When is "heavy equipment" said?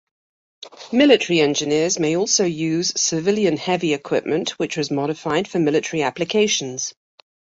3.55-4.57